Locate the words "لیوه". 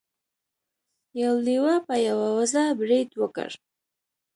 1.47-1.75